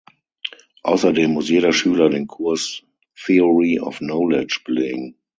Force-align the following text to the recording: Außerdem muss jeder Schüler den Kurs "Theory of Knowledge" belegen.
Außerdem 0.81 1.31
muss 1.31 1.47
jeder 1.49 1.73
Schüler 1.73 2.09
den 2.09 2.25
Kurs 2.25 2.81
"Theory 3.23 3.79
of 3.79 3.99
Knowledge" 3.99 4.61
belegen. 4.65 5.15